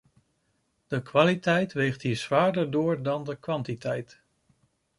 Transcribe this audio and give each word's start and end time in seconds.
De 0.87 1.01
kwaliteit 1.01 1.73
weegt 1.73 2.01
hier 2.01 2.17
zwaarder 2.17 2.71
door 2.71 3.03
dan 3.03 3.23
de 3.23 3.35
kwantiteit. 3.39 4.21